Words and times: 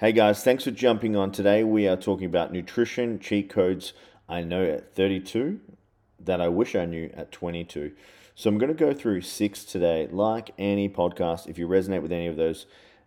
Hey 0.00 0.12
guys, 0.12 0.44
thanks 0.44 0.62
for 0.62 0.70
jumping 0.70 1.16
on 1.16 1.32
today. 1.32 1.64
We 1.64 1.88
are 1.88 1.96
talking 1.96 2.26
about 2.26 2.52
nutrition 2.52 3.18
cheat 3.18 3.50
codes 3.50 3.94
I 4.28 4.42
know 4.42 4.62
at 4.62 4.94
32 4.94 5.58
that 6.20 6.40
I 6.40 6.46
wish 6.46 6.76
I 6.76 6.84
knew 6.84 7.10
at 7.14 7.32
22. 7.32 7.90
So 8.36 8.48
I'm 8.48 8.58
going 8.58 8.68
to 8.68 8.78
go 8.78 8.94
through 8.94 9.22
six 9.22 9.64
today. 9.64 10.06
Like 10.08 10.52
any 10.56 10.88
podcast, 10.88 11.48
if 11.48 11.58
you 11.58 11.66
resonate 11.66 12.00
with 12.00 12.12
any 12.12 12.28
of 12.28 12.36
those, 12.36 12.66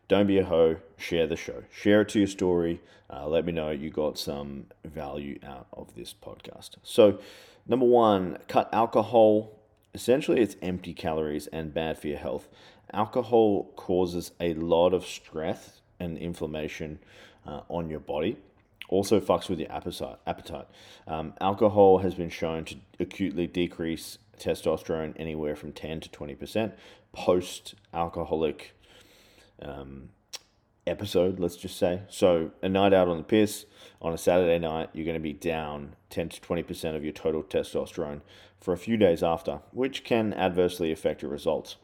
don't 0.10 0.28
be 0.28 0.38
a 0.38 0.44
hoe, 0.44 0.80
share 0.98 1.28
the 1.28 1.38
show. 1.38 1.64
Share 1.72 2.02
it 2.02 2.10
to 2.10 2.20
your 2.20 2.28
story. 2.28 2.82
Uh, 3.10 3.26
let 3.26 3.46
me 3.46 3.54
know 3.54 3.72
you 3.72 3.90
got 3.90 4.20
some 4.20 4.66
value 4.84 5.40
out 5.48 5.68
of 5.72 5.96
this 5.96 6.14
podcast. 6.14 6.72
So, 6.84 7.20
number 7.66 7.86
one, 7.86 8.38
cut 8.50 8.68
alcohol. 8.74 9.54
Essentially, 9.94 10.42
it's 10.42 10.58
empty 10.62 10.94
calories 10.94 11.48
and 11.48 11.74
bad 11.74 11.98
for 11.98 12.08
your 12.08 12.18
health. 12.18 12.50
Alcohol 12.92 13.72
causes 13.78 14.32
a 14.42 14.54
lot 14.56 14.94
of 14.94 15.06
stress 15.06 15.80
and 16.02 16.18
inflammation 16.18 17.00
uh, 17.46 17.62
on 17.70 17.90
your 17.90 18.00
body. 18.00 18.38
Also 18.90 19.22
fucks 19.22 19.50
with 19.50 19.60
your 19.60 19.72
appetite. 19.72 20.18
Appetite. 20.28 20.68
Um, 21.08 21.34
alcohol 21.40 22.00
has 22.00 22.16
been 22.16 22.30
shown 22.30 22.66
to 22.66 22.76
acutely 23.00 23.48
decrease 23.48 24.18
testosterone 24.38 25.14
anywhere 25.18 25.56
from 25.56 25.72
10 25.72 26.02
to 26.02 26.10
20% 26.10 26.74
post 27.14 27.76
alcoholic 27.94 28.74
um, 29.62 30.10
episode, 30.88 31.40
let's 31.40 31.56
just 31.56 31.78
say. 31.78 32.02
So, 32.10 32.52
a 32.62 32.70
night 32.70 32.94
out 32.94 33.08
on 33.08 33.18
the 33.18 33.24
piss 33.24 33.66
on 34.02 34.14
a 34.14 34.18
Saturday 34.18 34.60
night, 34.60 34.90
you're 34.94 35.06
going 35.06 35.16
to 35.16 35.22
be 35.22 35.34
down 35.34 35.96
10 36.10 36.30
to 36.30 36.42
20% 36.42 36.96
of 36.96 37.04
your 37.04 37.14
total 37.14 37.44
testosterone 37.44 38.22
for 38.60 38.74
a 38.74 38.78
few 38.78 38.98
days 38.98 39.24
after, 39.24 39.62
which 39.72 40.04
can 40.04 40.34
adversely 40.34 40.92
affect 40.92 41.22
your 41.22 41.32
results. 41.32 41.78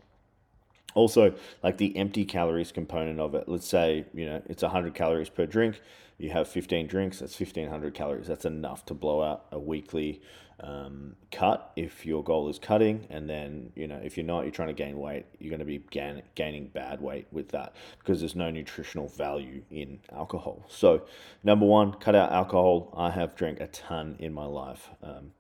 Also, 0.94 1.36
like 1.64 1.78
the 1.78 1.96
empty 1.96 2.26
calories 2.26 2.72
component 2.72 3.20
of 3.20 3.36
it, 3.36 3.48
let's 3.48 3.68
say, 3.68 4.06
you 4.14 4.26
know, 4.26 4.42
it's 4.48 4.64
100 4.64 4.96
calories 4.96 5.30
per 5.30 5.46
drink. 5.46 5.80
You 6.18 6.32
have 6.32 6.48
15 6.48 6.88
drinks, 6.88 7.20
that's 7.20 7.40
1500 7.40 7.94
calories. 7.94 8.28
That's 8.28 8.46
enough 8.46 8.86
to 8.88 8.96
blow 8.96 9.22
out 9.22 9.46
a 9.52 9.60
weekly 9.60 10.22
um, 10.60 11.16
cut 11.32 11.72
if 11.76 12.06
your 12.06 12.24
goal 12.24 12.50
is 12.50 12.58
cutting. 12.58 13.06
And 13.10 13.30
then, 13.30 13.72
you 13.76 13.88
know, 13.88 14.00
if 14.04 14.18
you're 14.18 14.26
not, 14.26 14.42
you're 14.42 14.52
trying 14.52 14.70
to 14.70 14.74
gain 14.74 14.98
weight, 14.98 15.26
you're 15.40 15.52
going 15.52 15.60
to 15.60 15.66
be 15.66 15.80
gain, 15.92 16.24
gaining 16.36 16.68
bad 16.68 17.02
weight 17.02 17.28
with 17.32 17.50
that 17.50 17.76
because 18.00 18.20
there's 18.20 18.36
no 18.36 18.50
nutritional 18.50 19.08
value 19.10 19.62
in 19.70 20.00
alcohol. 20.12 20.66
So, 20.70 21.04
number 21.44 21.66
one, 21.66 21.94
cut 21.94 22.16
out 22.16 22.32
alcohol. 22.32 22.94
I 22.98 23.12
have 23.12 23.36
drank 23.36 23.60
a 23.60 23.68
ton 23.68 24.16
in 24.20 24.34
my 24.34 24.46
life. 24.46 24.90
Um, 25.04 25.34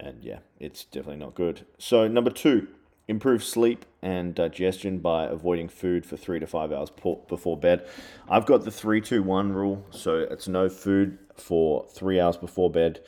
and 0.00 0.22
yeah, 0.22 0.38
it's 0.58 0.84
definitely 0.84 1.16
not 1.16 1.34
good. 1.34 1.66
So, 1.78 2.08
number 2.08 2.30
two, 2.30 2.68
improve 3.08 3.42
sleep 3.42 3.84
and 4.02 4.34
digestion 4.34 4.98
by 4.98 5.24
avoiding 5.24 5.68
food 5.68 6.04
for 6.04 6.16
three 6.16 6.38
to 6.38 6.46
five 6.46 6.70
hours 6.70 6.90
before 6.90 7.56
bed. 7.56 7.88
I've 8.28 8.46
got 8.46 8.64
the 8.64 8.70
three, 8.70 9.00
two, 9.00 9.22
one 9.22 9.52
rule, 9.52 9.84
so 9.90 10.18
it's 10.18 10.46
no 10.46 10.68
food 10.68 11.18
for 11.34 11.86
three 11.88 12.20
hours 12.20 12.36
before 12.36 12.70
bed, 12.70 13.00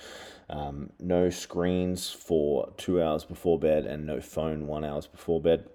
um, 0.48 0.90
no 0.98 1.30
screens 1.30 2.10
for 2.10 2.72
two 2.76 3.02
hours 3.02 3.24
before 3.24 3.58
bed, 3.58 3.84
and 3.84 4.06
no 4.06 4.20
phone 4.20 4.66
one 4.66 4.84
hours 4.84 5.06
before 5.06 5.40
bed. 5.40 5.68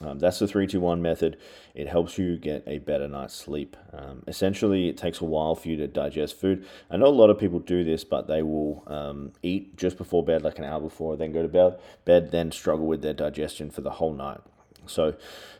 Um, 0.00 0.18
that's 0.18 0.38
the 0.38 0.46
321 0.46 1.00
method. 1.00 1.38
It 1.74 1.88
helps 1.88 2.18
you 2.18 2.36
get 2.36 2.62
a 2.66 2.78
better 2.78 3.08
night's 3.08 3.34
sleep. 3.34 3.76
Um, 3.92 4.22
essentially, 4.26 4.88
it 4.88 4.96
takes 4.96 5.20
a 5.20 5.24
while 5.24 5.54
for 5.54 5.68
you 5.68 5.76
to 5.76 5.86
digest 5.86 6.38
food. 6.38 6.66
I 6.90 6.98
know 6.98 7.06
a 7.06 7.08
lot 7.08 7.30
of 7.30 7.38
people 7.38 7.60
do 7.60 7.82
this, 7.82 8.04
but 8.04 8.26
they 8.26 8.42
will 8.42 8.82
um, 8.86 9.32
eat 9.42 9.76
just 9.76 9.96
before 9.96 10.22
bed, 10.22 10.42
like 10.42 10.58
an 10.58 10.64
hour 10.64 10.80
before, 10.80 11.16
then 11.16 11.32
go 11.32 11.42
to 11.42 11.48
bed, 11.48 11.78
bed, 12.04 12.30
then 12.30 12.52
struggle 12.52 12.86
with 12.86 13.00
their 13.00 13.14
digestion 13.14 13.70
for 13.70 13.80
the 13.80 13.92
whole 13.92 14.12
night. 14.12 14.40
So, 14.86 15.14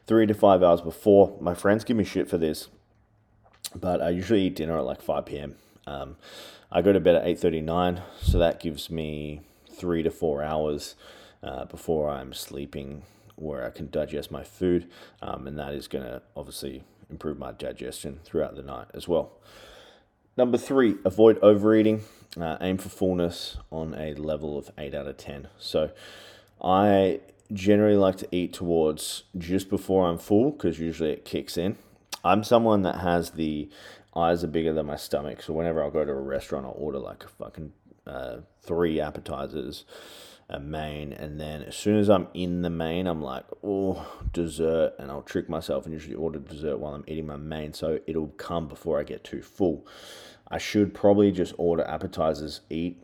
three 0.07 0.27
to 0.27 0.34
five 0.34 0.62
hours 0.62 0.83
before. 0.83 1.37
My 1.41 1.55
friends 1.55 1.83
give 1.84 1.97
me 1.97 2.05
shit 2.05 2.29
for 2.29 2.39
this, 2.39 2.69
but 3.75 4.03
I 4.03 4.11
usually 4.11 4.42
eat 4.42 4.57
dinner 4.57 4.79
at 4.79 4.84
like 4.84 5.01
5 5.01 5.25
p.m. 5.27 5.57
Um, 5.87 6.17
I 6.70 6.83
go 6.83 6.92
to 6.92 7.01
bed 7.01 7.17
at 7.17 7.25
8:39, 7.25 8.03
so 8.20 8.39
that 8.39 8.61
gives 8.61 8.91
me 8.91 9.41
three 9.70 10.03
to 10.03 10.11
four 10.11 10.42
hours 10.42 10.95
uh, 11.42 11.64
before 11.64 12.11
I'm 12.11 12.33
sleeping 12.33 13.03
where 13.36 13.64
I 13.64 13.70
can 13.70 13.91
digest 13.91 14.30
my 14.30 14.42
food, 14.42 14.91
um, 15.23 15.47
and 15.47 15.58
that 15.58 15.73
is 15.73 15.89
going 15.89 16.05
to 16.05 16.23
obviously 16.36 16.85
improve 17.11 17.39
my 17.39 17.52
digestion 17.52 18.20
throughout 18.24 18.57
the 18.57 18.63
night 18.63 18.89
as 18.95 19.07
well. 19.07 19.33
Number 20.36 20.58
three, 20.58 20.97
avoid 21.05 21.39
overeating. 21.42 22.02
Uh, 22.39 22.58
aim 22.61 22.77
for 22.77 22.91
fullness 22.91 23.57
on 23.70 23.95
a 23.95 24.13
level 24.14 24.58
of 24.58 24.70
8 24.77 24.95
out 24.95 25.07
of 25.07 25.17
10. 25.17 25.48
So 25.58 25.91
I 26.63 27.20
generally 27.51 27.97
like 27.97 28.17
to 28.19 28.29
eat 28.30 28.52
towards 28.52 29.23
just 29.39 29.70
before 29.70 30.07
I'm 30.07 30.18
full 30.18 30.51
because 30.51 30.79
usually 30.79 31.13
it 31.13 31.24
kicks 31.24 31.57
in. 31.57 31.79
I'm 32.23 32.45
someone 32.45 32.83
that 32.83 32.97
has 32.97 33.30
the 33.30 33.70
eyes 34.14 34.45
are 34.45 34.48
bigger 34.48 34.74
than 34.74 34.86
my 34.86 34.97
stomach. 34.97 35.42
So 35.42 35.55
whenever 35.55 35.83
I 35.83 35.89
go 35.89 36.05
to 36.05 36.13
a 36.13 36.20
restaurant, 36.20 36.67
I'll 36.67 36.74
order 36.77 36.98
like 36.98 37.24
a 37.24 37.29
fucking 37.29 37.73
uh, 38.07 38.36
three 38.63 39.01
appetizers 39.01 39.85
a 40.48 40.61
main, 40.61 41.12
and 41.12 41.40
then 41.40 41.62
as 41.62 41.74
soon 41.74 41.98
as 41.98 42.08
I'm 42.08 42.29
in 42.33 42.62
the 42.62 42.70
main, 42.70 43.07
I'm 43.07 43.20
like, 43.20 43.45
oh, 43.64 44.07
dessert, 44.33 44.95
and 44.98 45.11
I'll 45.11 45.23
trick 45.23 45.48
myself 45.48 45.84
and 45.84 45.92
usually 45.92 46.14
order 46.14 46.39
dessert 46.39 46.79
while 46.79 46.95
I'm 46.95 47.05
eating 47.08 47.27
my 47.27 47.36
main, 47.36 47.73
so 47.73 47.98
it'll 48.07 48.29
come 48.29 48.68
before 48.68 49.01
I 49.01 49.02
get 49.02 49.24
too 49.24 49.42
full. 49.42 49.86
I 50.48 50.58
should 50.58 50.95
probably 50.95 51.33
just 51.33 51.55
order 51.58 51.85
appetizers, 51.85 52.61
eat, 52.70 53.02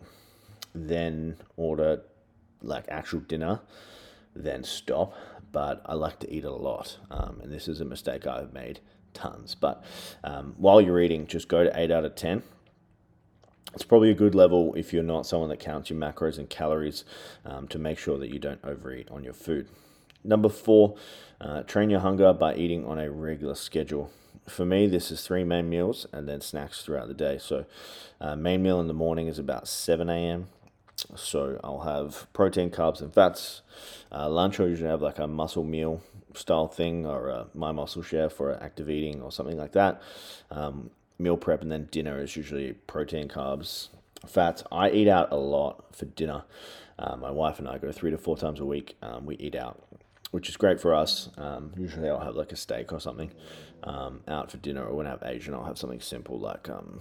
then 0.74 1.36
order 1.56 2.02
like 2.62 2.84
actual 2.88 3.20
dinner, 3.20 3.60
then 4.36 4.62
stop. 4.62 5.14
But 5.50 5.82
I 5.84 5.94
like 5.94 6.18
to 6.20 6.32
eat 6.32 6.44
a 6.44 6.52
lot, 6.52 6.98
um, 7.10 7.40
and 7.42 7.52
this 7.52 7.68
is 7.68 7.80
a 7.80 7.84
mistake 7.84 8.26
I've 8.26 8.52
made 8.52 8.80
tons. 9.12 9.54
But 9.54 9.84
um, 10.24 10.54
while 10.56 10.80
you're 10.80 11.00
eating, 11.00 11.26
just 11.26 11.48
go 11.48 11.64
to 11.64 11.78
eight 11.78 11.90
out 11.90 12.04
of 12.04 12.14
ten 12.14 12.42
it's 13.74 13.84
probably 13.84 14.10
a 14.10 14.14
good 14.14 14.34
level 14.34 14.74
if 14.74 14.92
you're 14.92 15.02
not 15.02 15.26
someone 15.26 15.48
that 15.48 15.60
counts 15.60 15.90
your 15.90 15.98
macros 15.98 16.38
and 16.38 16.48
calories 16.48 17.04
um, 17.44 17.68
to 17.68 17.78
make 17.78 17.98
sure 17.98 18.18
that 18.18 18.30
you 18.30 18.38
don't 18.38 18.60
overeat 18.64 19.08
on 19.10 19.24
your 19.24 19.32
food. 19.32 19.68
Number 20.24 20.48
four, 20.48 20.96
uh, 21.40 21.62
train 21.62 21.90
your 21.90 22.00
hunger 22.00 22.32
by 22.32 22.54
eating 22.54 22.84
on 22.86 22.98
a 22.98 23.10
regular 23.10 23.54
schedule. 23.54 24.10
For 24.48 24.64
me, 24.64 24.86
this 24.86 25.10
is 25.10 25.26
three 25.26 25.44
main 25.44 25.68
meals 25.68 26.06
and 26.12 26.28
then 26.28 26.40
snacks 26.40 26.82
throughout 26.82 27.08
the 27.08 27.14
day. 27.14 27.38
So, 27.38 27.64
uh, 28.20 28.36
main 28.36 28.62
meal 28.62 28.80
in 28.80 28.88
the 28.88 28.94
morning 28.94 29.26
is 29.26 29.38
about 29.38 29.68
7 29.68 30.08
a.m. 30.08 30.48
So, 31.16 31.60
I'll 31.64 31.80
have 31.80 32.32
protein, 32.32 32.70
carbs, 32.70 33.00
and 33.00 33.12
fats. 33.12 33.62
Uh, 34.10 34.28
lunch, 34.28 34.60
I 34.60 34.64
usually 34.64 34.90
have 34.90 35.02
like 35.02 35.18
a 35.18 35.26
muscle 35.26 35.64
meal 35.64 36.02
style 36.34 36.68
thing 36.68 37.06
or 37.06 37.28
a 37.28 37.46
My 37.54 37.72
Muscle 37.72 38.02
Chef 38.02 38.32
for 38.32 38.52
active 38.62 38.88
eating 38.88 39.20
or 39.20 39.32
something 39.32 39.58
like 39.58 39.72
that. 39.72 40.00
Um, 40.50 40.90
meal 41.18 41.36
prep, 41.36 41.62
and 41.62 41.70
then 41.70 41.88
dinner 41.90 42.20
is 42.20 42.36
usually 42.36 42.72
protein, 42.72 43.28
carbs, 43.28 43.88
fats. 44.26 44.62
I 44.70 44.90
eat 44.90 45.08
out 45.08 45.32
a 45.32 45.36
lot 45.36 45.94
for 45.94 46.06
dinner. 46.06 46.44
Uh, 46.98 47.16
my 47.16 47.30
wife 47.30 47.58
and 47.58 47.68
I 47.68 47.78
go 47.78 47.90
three 47.92 48.10
to 48.10 48.18
four 48.18 48.36
times 48.36 48.60
a 48.60 48.64
week. 48.64 48.96
Um, 49.02 49.26
we 49.26 49.36
eat 49.36 49.54
out, 49.54 49.82
which 50.30 50.48
is 50.48 50.56
great 50.56 50.80
for 50.80 50.94
us. 50.94 51.30
Um, 51.36 51.72
usually 51.76 52.08
I'll 52.08 52.20
have 52.20 52.36
like 52.36 52.52
a 52.52 52.56
steak 52.56 52.92
or 52.92 53.00
something 53.00 53.32
um, 53.84 54.20
out 54.28 54.50
for 54.50 54.58
dinner, 54.58 54.84
or 54.84 54.94
when 54.94 55.06
I 55.06 55.10
have 55.10 55.22
Asian, 55.24 55.54
I'll 55.54 55.64
have 55.64 55.78
something 55.78 56.00
simple 56.00 56.38
like 56.38 56.68
um, 56.68 57.00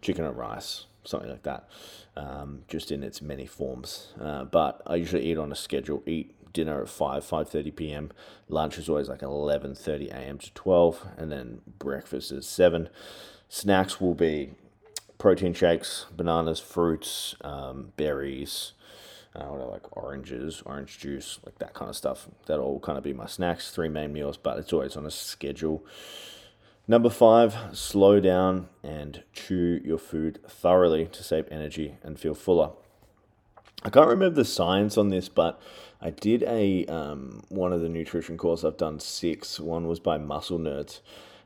chicken 0.00 0.24
and 0.24 0.36
rice, 0.36 0.86
something 1.04 1.30
like 1.30 1.42
that, 1.42 1.68
um, 2.16 2.62
just 2.68 2.92
in 2.92 3.02
its 3.02 3.20
many 3.20 3.46
forms. 3.46 4.12
Uh, 4.20 4.44
but 4.44 4.82
I 4.86 4.96
usually 4.96 5.24
eat 5.24 5.38
on 5.38 5.50
a 5.50 5.56
schedule, 5.56 6.02
eat 6.06 6.34
dinner 6.54 6.80
at 6.80 6.88
5 6.88 7.22
5.30 7.22 7.76
p.m 7.76 8.12
lunch 8.48 8.78
is 8.78 8.88
always 8.88 9.08
like 9.10 9.20
11.30 9.20 10.08
a.m 10.08 10.38
to 10.38 10.52
12 10.54 11.06
and 11.18 11.30
then 11.30 11.60
breakfast 11.78 12.32
is 12.32 12.46
7 12.46 12.88
snacks 13.50 14.00
will 14.00 14.14
be 14.14 14.52
protein 15.18 15.52
shakes 15.52 16.06
bananas 16.16 16.60
fruits 16.60 17.34
um, 17.42 17.92
berries 17.96 18.72
uh, 19.36 19.46
what 19.46 19.60
I 19.60 19.64
like 19.64 19.96
oranges 19.96 20.62
orange 20.64 20.98
juice 20.98 21.40
like 21.44 21.58
that 21.58 21.74
kind 21.74 21.88
of 21.88 21.96
stuff. 21.96 22.28
That'll 22.46 22.66
all 22.66 22.78
kind 22.80 22.96
of 22.96 23.02
be 23.02 23.12
my 23.12 23.26
snacks 23.26 23.70
three 23.72 23.88
main 23.88 24.12
meals 24.12 24.36
but 24.36 24.58
it's 24.58 24.72
always 24.72 24.96
on 24.96 25.06
a 25.06 25.10
schedule. 25.10 25.84
Number 26.86 27.08
five, 27.08 27.56
slow 27.72 28.20
down 28.20 28.68
and 28.82 29.22
chew 29.32 29.80
your 29.82 29.96
food 29.96 30.40
thoroughly 30.46 31.06
to 31.06 31.22
save 31.22 31.48
energy 31.50 31.96
and 32.02 32.18
feel 32.18 32.34
fuller. 32.34 32.72
I 33.84 33.90
can't 33.90 34.08
remember 34.08 34.36
the 34.36 34.46
science 34.46 34.96
on 34.96 35.10
this, 35.10 35.28
but 35.28 35.60
I 36.00 36.10
did 36.10 36.42
a 36.44 36.86
um, 36.86 37.42
one 37.48 37.72
of 37.72 37.82
the 37.82 37.88
nutrition 37.88 38.38
course. 38.38 38.64
I've 38.64 38.78
done 38.78 38.98
six. 38.98 39.60
One 39.60 39.86
was 39.86 40.00
by 40.00 40.16
Muscle 40.16 40.58
Nerds, 40.58 41.00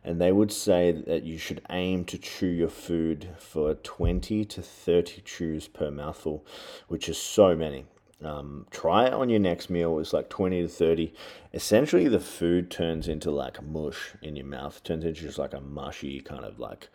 and 0.05 0.20
they 0.20 0.31
would 0.31 0.52
say 0.52 0.93
that 0.93 1.25
you 1.25 1.37
should 1.37 1.62
aim 1.69 2.05
to 2.06 2.19
chew 2.19 2.46
your 2.46 2.69
food 2.69 3.31
for 3.38 3.75
twenty 3.75 4.44
to 4.44 4.62
thirty 4.62 5.20
chews 5.23 5.67
per 5.67 5.90
mouthful, 5.90 6.46
which 6.87 7.08
is 7.08 7.19
so 7.19 7.56
many. 7.56 7.87
Um, 8.23 8.67
try 8.70 9.06
it 9.06 9.12
on 9.12 9.29
your 9.29 9.40
next 9.40 9.69
meal. 9.69 9.99
It's 9.99 10.12
like 10.12 10.29
twenty 10.29 10.62
to 10.62 10.69
thirty. 10.69 11.14
Essentially, 11.52 12.06
the 12.06 12.20
food 12.20 12.70
turns 12.70 13.08
into 13.08 13.32
like 13.32 13.61
mush 13.62 14.14
in 14.23 14.37
your 14.37 14.46
mouth. 14.46 14.76
It 14.76 14.85
turns 14.85 15.05
into 15.05 15.20
just 15.20 15.38
like 15.38 15.55
a 15.55 15.61
mushy 15.61 16.20
kind 16.20 16.44
of 16.44 16.61
like 16.61 16.88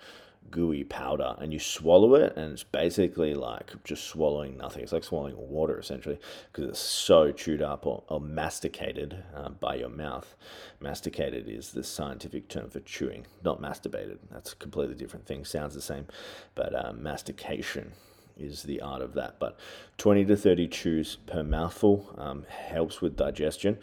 gooey 0.51 0.84
powder 0.84 1.36
and 1.40 1.51
you 1.51 1.60
swallow 1.60 2.16
it 2.16 2.36
and 2.36 2.54
it's 2.54 2.63
basically 2.63 3.34
like 3.34 3.72
just 3.84 4.06
swallowing 4.06 4.57
nothing. 4.57 4.84
It's 4.84 4.92
like 4.92 5.04
swallowing 5.04 5.36
water 5.38 5.80
essentially 5.80 6.19
because 6.51 6.69
it's 6.69 6.80
so 6.80 7.31
chewed 7.31 7.62
up 7.62 7.86
or, 7.86 8.04
or 8.07 8.19
masticated 8.19 9.24
uh, 9.36 9.50
by 9.50 9.75
your 9.75 9.90
mouth. 9.90 10.36
Masticated 10.80 11.48
is 11.48 11.72
the 11.72 11.84
scientific 11.84 12.48
term 12.50 12.69
for 12.69 12.80
chewing, 12.81 13.25
not 13.44 13.62
masturbated. 13.62 14.18
That's 14.31 14.54
a 14.54 14.57
completely 14.57 14.95
different 14.95 15.25
thing. 15.25 15.45
Sounds 15.45 15.74
the 15.74 15.81
same, 15.81 16.07
but 16.56 16.74
uh, 16.74 16.94
mastication 16.94 17.94
is 18.38 18.63
the 18.63 18.81
art 18.81 19.01
of 19.01 19.13
that. 19.13 19.40
But 19.40 19.60
20 19.98 20.25
to 20.25 20.36
30 20.36 20.68
chews 20.68 21.18
per 21.28 21.44
mouthful 21.44 22.13
um, 22.18 22.45
helps 22.50 23.01
with 23.01 23.16
digestion. 23.16 23.78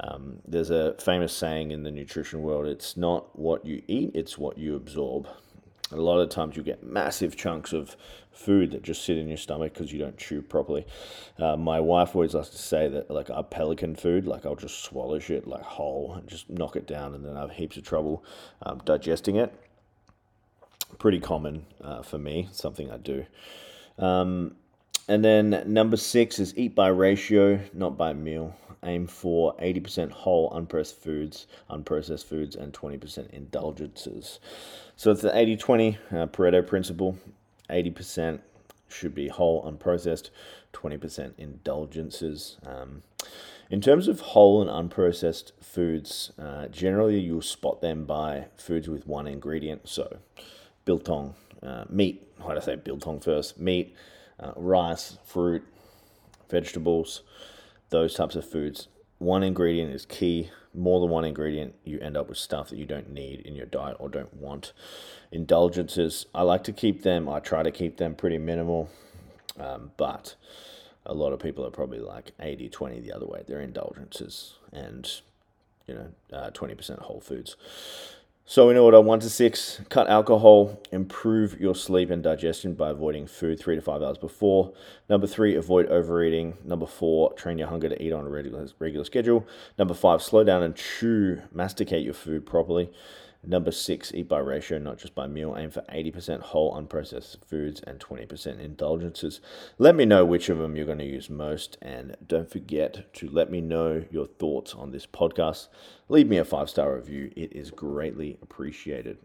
Um, 0.00 0.38
there's 0.46 0.70
a 0.70 0.94
famous 0.94 1.32
saying 1.32 1.70
in 1.70 1.82
the 1.82 1.90
nutrition 1.90 2.42
world 2.42 2.66
it's 2.66 2.96
not 2.96 3.38
what 3.38 3.64
you 3.64 3.82
eat, 3.86 4.12
it's 4.14 4.38
what 4.38 4.58
you 4.58 4.76
absorb. 4.76 5.28
A 5.92 5.96
lot 5.96 6.18
of 6.18 6.30
times 6.30 6.56
you 6.56 6.64
get 6.64 6.82
massive 6.82 7.36
chunks 7.36 7.72
of 7.72 7.96
food 8.32 8.72
that 8.72 8.82
just 8.82 9.04
sit 9.04 9.16
in 9.16 9.28
your 9.28 9.36
stomach 9.36 9.72
because 9.72 9.92
you 9.92 9.98
don't 10.00 10.16
chew 10.18 10.42
properly. 10.42 10.84
Uh, 11.38 11.56
my 11.56 11.78
wife 11.78 12.14
always 12.14 12.34
likes 12.34 12.48
to 12.48 12.58
say 12.58 12.88
that 12.88 13.10
like 13.10 13.30
our 13.30 13.44
pelican 13.44 13.94
food, 13.94 14.26
like 14.26 14.44
I'll 14.44 14.56
just 14.56 14.82
swallow 14.82 15.18
shit 15.20 15.46
like 15.46 15.62
whole 15.62 16.14
and 16.14 16.28
just 16.28 16.50
knock 16.50 16.74
it 16.74 16.86
down, 16.86 17.14
and 17.14 17.24
then 17.24 17.36
I 17.36 17.42
have 17.42 17.52
heaps 17.52 17.76
of 17.76 17.84
trouble 17.84 18.24
um, 18.62 18.82
digesting 18.84 19.36
it. 19.36 19.54
Pretty 20.98 21.20
common 21.20 21.66
uh, 21.80 22.02
for 22.02 22.18
me, 22.18 22.48
something 22.52 22.90
I 22.90 22.96
do. 22.96 23.24
Um, 23.98 24.56
and 25.08 25.24
then 25.24 25.62
number 25.66 25.96
six 25.96 26.40
is 26.40 26.56
eat 26.56 26.74
by 26.74 26.88
ratio, 26.88 27.60
not 27.72 27.96
by 27.96 28.12
meal. 28.12 28.56
Aim 28.86 29.06
for 29.06 29.54
80% 29.56 30.10
whole 30.10 30.50
unprocessed 30.50 30.94
foods, 30.94 31.46
unprocessed 31.68 32.24
foods, 32.24 32.56
and 32.56 32.72
20% 32.72 33.30
indulgences. 33.30 34.38
So 34.96 35.10
it's 35.10 35.22
the 35.22 35.36
80 35.36 35.56
20 35.56 35.98
uh, 36.12 36.26
Pareto 36.26 36.66
principle. 36.66 37.18
80% 37.68 38.40
should 38.88 39.14
be 39.14 39.28
whole 39.28 39.70
unprocessed, 39.70 40.30
20% 40.72 41.32
indulgences. 41.36 42.56
Um, 42.64 43.02
in 43.70 43.80
terms 43.80 44.06
of 44.06 44.20
whole 44.20 44.66
and 44.66 44.70
unprocessed 44.90 45.50
foods, 45.60 46.32
uh, 46.38 46.68
generally 46.68 47.18
you'll 47.18 47.42
spot 47.42 47.80
them 47.80 48.04
by 48.04 48.46
foods 48.56 48.88
with 48.88 49.06
one 49.06 49.26
ingredient. 49.26 49.88
So, 49.88 50.18
biltong, 50.84 51.34
uh, 51.62 51.84
meat, 51.88 52.26
how 52.38 52.50
do 52.50 52.56
I 52.56 52.60
say 52.60 52.76
biltong 52.76 53.20
first? 53.20 53.58
Meat, 53.58 53.94
uh, 54.38 54.52
rice, 54.54 55.18
fruit, 55.24 55.64
vegetables, 56.48 57.22
those 57.90 58.14
types 58.14 58.36
of 58.36 58.48
foods. 58.48 58.88
One 59.18 59.42
ingredient 59.42 59.92
is 59.92 60.04
key. 60.04 60.50
More 60.74 61.00
than 61.00 61.08
one 61.08 61.24
ingredient, 61.24 61.74
you 61.84 61.98
end 62.00 62.16
up 62.16 62.28
with 62.28 62.36
stuff 62.36 62.68
that 62.68 62.78
you 62.78 62.84
don't 62.84 63.10
need 63.10 63.40
in 63.40 63.54
your 63.54 63.66
diet 63.66 63.96
or 63.98 64.10
don't 64.10 64.34
want. 64.34 64.72
Indulgences, 65.32 66.26
I 66.34 66.42
like 66.42 66.64
to 66.64 66.72
keep 66.72 67.02
them, 67.02 67.28
I 67.28 67.40
try 67.40 67.62
to 67.62 67.70
keep 67.70 67.96
them 67.96 68.14
pretty 68.14 68.36
minimal, 68.36 68.90
um, 69.58 69.92
but 69.96 70.34
a 71.06 71.14
lot 71.14 71.32
of 71.32 71.40
people 71.40 71.64
are 71.64 71.70
probably 71.70 72.00
like 72.00 72.32
80 72.40 72.68
20 72.68 73.00
the 73.00 73.12
other 73.12 73.26
way. 73.26 73.42
They're 73.46 73.60
indulgences 73.60 74.54
and, 74.70 75.10
you 75.86 75.94
know, 75.94 76.08
uh, 76.30 76.50
20% 76.50 76.98
whole 76.98 77.20
foods. 77.20 77.56
So, 78.48 78.70
in 78.70 78.76
order 78.76 79.00
one 79.00 79.18
to 79.18 79.28
six, 79.28 79.80
cut 79.88 80.08
alcohol, 80.08 80.80
improve 80.92 81.58
your 81.58 81.74
sleep 81.74 82.10
and 82.10 82.22
digestion 82.22 82.74
by 82.74 82.90
avoiding 82.90 83.26
food 83.26 83.58
three 83.58 83.74
to 83.74 83.80
five 83.80 84.02
hours 84.02 84.18
before. 84.18 84.72
Number 85.08 85.26
three, 85.26 85.56
avoid 85.56 85.86
overeating. 85.86 86.56
Number 86.64 86.86
four, 86.86 87.32
train 87.32 87.58
your 87.58 87.66
hunger 87.66 87.88
to 87.88 88.00
eat 88.00 88.12
on 88.12 88.24
a 88.24 88.28
regular, 88.28 88.68
regular 88.78 89.04
schedule. 89.04 89.44
Number 89.80 89.94
five, 89.94 90.22
slow 90.22 90.44
down 90.44 90.62
and 90.62 90.76
chew, 90.76 91.42
masticate 91.52 92.04
your 92.04 92.14
food 92.14 92.46
properly. 92.46 92.92
Number 93.48 93.70
six, 93.70 94.12
eat 94.12 94.28
by 94.28 94.40
ratio, 94.40 94.78
not 94.78 94.98
just 94.98 95.14
by 95.14 95.28
meal. 95.28 95.54
Aim 95.56 95.70
for 95.70 95.82
80% 95.82 96.40
whole 96.40 96.74
unprocessed 96.74 97.44
foods 97.46 97.80
and 97.80 98.00
20% 98.00 98.58
indulgences. 98.58 99.40
Let 99.78 99.94
me 99.94 100.04
know 100.04 100.24
which 100.24 100.48
of 100.48 100.58
them 100.58 100.74
you're 100.74 100.84
going 100.84 100.98
to 100.98 101.04
use 101.04 101.30
most. 101.30 101.78
And 101.80 102.16
don't 102.26 102.50
forget 102.50 103.12
to 103.14 103.28
let 103.28 103.48
me 103.48 103.60
know 103.60 104.04
your 104.10 104.26
thoughts 104.26 104.74
on 104.74 104.90
this 104.90 105.06
podcast. 105.06 105.68
Leave 106.08 106.28
me 106.28 106.38
a 106.38 106.44
five 106.44 106.68
star 106.68 106.96
review, 106.96 107.30
it 107.36 107.52
is 107.52 107.70
greatly 107.70 108.36
appreciated. 108.42 109.18